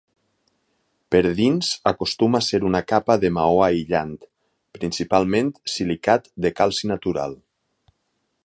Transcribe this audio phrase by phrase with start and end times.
[1.15, 4.17] Per dins acostuma a ser una capa de maó aïllant,
[4.79, 7.39] principalment silicat de calci natural.